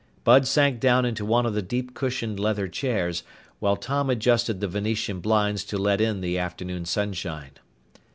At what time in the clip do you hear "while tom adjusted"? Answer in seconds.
3.59-4.59